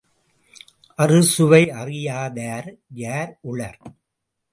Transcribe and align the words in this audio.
அறு 0.99 1.19
சுவையறியாதார் 1.23 2.69
யார் 2.95 3.37
உளர்? 3.41 3.79